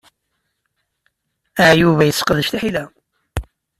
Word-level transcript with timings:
Yuba 1.81 2.03
yesseqdec 2.05 2.47
tiḥila. 2.49 2.83